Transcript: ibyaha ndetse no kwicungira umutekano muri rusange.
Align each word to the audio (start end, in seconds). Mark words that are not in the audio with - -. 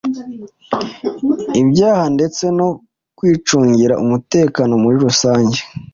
ibyaha 1.61 2.05
ndetse 2.15 2.43
no 2.57 2.67
kwicungira 3.17 3.93
umutekano 4.03 4.73
muri 4.83 4.97
rusange. 5.05 5.59